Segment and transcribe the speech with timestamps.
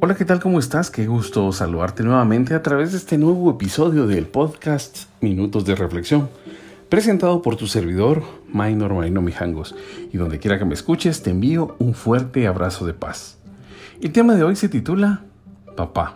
[0.00, 0.38] Hola, ¿qué tal?
[0.38, 0.92] ¿Cómo estás?
[0.92, 6.28] Qué gusto saludarte nuevamente a través de este nuevo episodio del podcast Minutos de Reflexión,
[6.88, 9.74] presentado por tu servidor, Minor Marino Mijangos.
[10.12, 13.38] Y donde quiera que me escuches, te envío un fuerte abrazo de paz.
[14.00, 15.24] El tema de hoy se titula
[15.76, 16.14] Papá.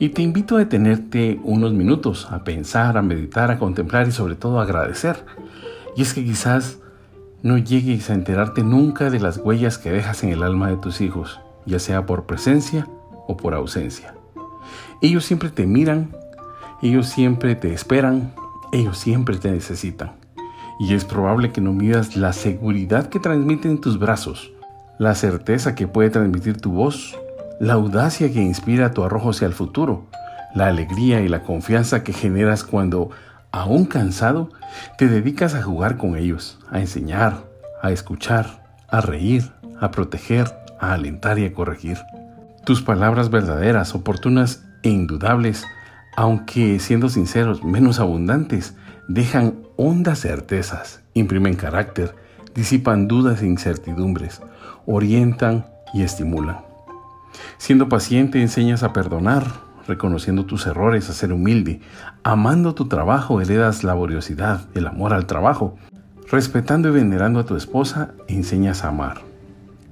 [0.00, 4.34] Y te invito a detenerte unos minutos, a pensar, a meditar, a contemplar y sobre
[4.34, 5.24] todo a agradecer.
[5.96, 6.78] Y es que quizás
[7.44, 11.00] no llegues a enterarte nunca de las huellas que dejas en el alma de tus
[11.00, 12.86] hijos ya sea por presencia
[13.26, 14.14] o por ausencia.
[15.02, 16.14] Ellos siempre te miran,
[16.82, 18.32] ellos siempre te esperan,
[18.72, 20.12] ellos siempre te necesitan.
[20.78, 24.52] Y es probable que no midas la seguridad que transmiten tus brazos,
[24.98, 27.18] la certeza que puede transmitir tu voz,
[27.60, 30.06] la audacia que inspira tu arrojo hacia el futuro,
[30.54, 33.10] la alegría y la confianza que generas cuando,
[33.52, 34.50] aún cansado,
[34.98, 37.44] te dedicas a jugar con ellos, a enseñar,
[37.82, 41.98] a escuchar, a reír, a proteger, a alentar y a corregir.
[42.64, 45.64] Tus palabras verdaderas, oportunas e indudables,
[46.16, 48.74] aunque siendo sinceros, menos abundantes,
[49.08, 52.14] dejan hondas certezas, imprimen carácter,
[52.54, 54.40] disipan dudas e incertidumbres,
[54.86, 56.58] orientan y estimulan.
[57.58, 59.44] Siendo paciente enseñas a perdonar,
[59.86, 61.80] reconociendo tus errores, a ser humilde,
[62.22, 65.76] amando tu trabajo, heredas laboriosidad, el amor al trabajo,
[66.30, 69.29] respetando y venerando a tu esposa, enseñas a amar.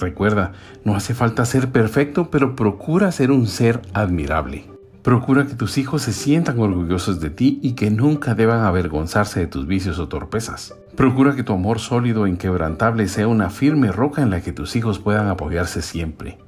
[0.00, 0.52] Recuerda,
[0.84, 4.64] no hace falta ser perfecto, pero procura ser un ser admirable.
[5.02, 9.46] Procura que tus hijos se sientan orgullosos de ti y que nunca deban avergonzarse de
[9.46, 10.74] tus vicios o torpezas.
[10.96, 14.76] Procura que tu amor sólido e inquebrantable sea una firme roca en la que tus
[14.76, 16.38] hijos puedan apoyarse siempre,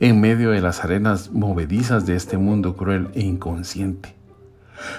[0.00, 4.16] en medio de las arenas movedizas de este mundo cruel e inconsciente.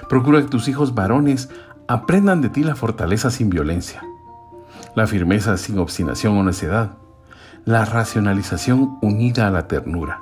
[0.08, 1.50] Procura que tus hijos varones
[1.88, 4.04] aprendan de ti la fortaleza sin violencia,
[4.96, 6.92] la firmeza sin obstinación o necedad,
[7.66, 10.20] la racionalización unida a la ternura.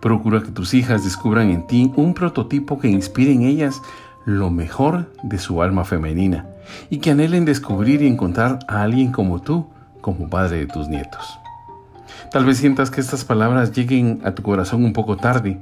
[0.00, 3.80] Procura que tus hijas descubran en ti un prototipo que inspire en ellas
[4.24, 6.46] lo mejor de su alma femenina
[6.90, 11.38] y que anhelen descubrir y encontrar a alguien como tú, como padre de tus nietos.
[12.30, 15.60] Tal vez sientas que estas palabras lleguen a tu corazón un poco tarde,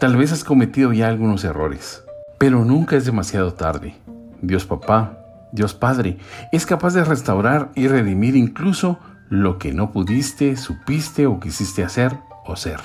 [0.00, 2.02] tal vez has cometido ya algunos errores,
[2.38, 3.94] pero nunca es demasiado tarde.
[4.42, 5.18] Dios papá,
[5.52, 6.18] Dios Padre,
[6.52, 8.98] es capaz de restaurar y redimir incluso
[9.30, 12.80] lo que no pudiste, supiste o quisiste hacer o ser.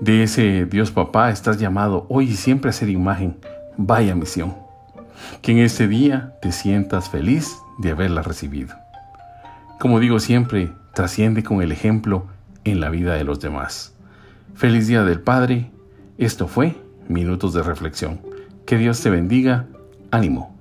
[0.00, 3.36] De ese Dios papá estás llamado hoy y siempre a ser imagen.
[3.76, 4.54] Vaya misión.
[5.42, 8.74] Que en este día te sientas feliz de haberla recibido.
[9.78, 12.26] Como digo siempre, trasciende con el ejemplo
[12.64, 13.94] en la vida de los demás.
[14.54, 15.70] Feliz Día del Padre.
[16.18, 16.76] Esto fue
[17.08, 18.20] Minutos de Reflexión.
[18.64, 19.66] Que Dios te bendiga.
[20.12, 20.51] Ánimo.